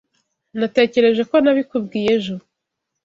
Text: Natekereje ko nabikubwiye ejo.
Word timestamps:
Natekereje 0.59 1.21
ko 1.29 1.35
nabikubwiye 1.43 2.07
ejo. 2.17 2.35